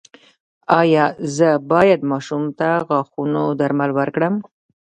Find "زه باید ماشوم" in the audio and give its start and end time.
1.35-2.43